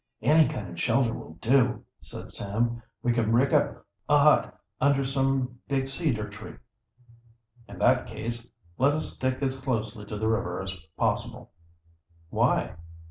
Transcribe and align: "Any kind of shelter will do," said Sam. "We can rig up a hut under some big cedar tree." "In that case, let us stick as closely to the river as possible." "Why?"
"Any 0.23 0.47
kind 0.47 0.67
of 0.69 0.81
shelter 0.81 1.13
will 1.13 1.35
do," 1.35 1.85
said 1.99 2.31
Sam. 2.31 2.81
"We 3.03 3.13
can 3.13 3.31
rig 3.33 3.53
up 3.53 3.85
a 4.09 4.17
hut 4.17 4.59
under 4.79 5.05
some 5.05 5.59
big 5.67 5.87
cedar 5.87 6.27
tree." 6.27 6.55
"In 7.69 7.77
that 7.77 8.07
case, 8.07 8.47
let 8.79 8.95
us 8.95 9.13
stick 9.13 9.43
as 9.43 9.59
closely 9.59 10.05
to 10.07 10.17
the 10.17 10.27
river 10.27 10.59
as 10.59 10.75
possible." 10.97 11.51
"Why?" 12.31 12.77